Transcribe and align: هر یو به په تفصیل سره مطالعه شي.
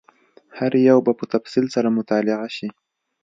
هر 0.57 0.71
یو 0.89 0.99
به 1.05 1.11
په 1.19 1.25
تفصیل 1.33 1.65
سره 1.75 1.89
مطالعه 1.97 2.47
شي. 2.55 2.67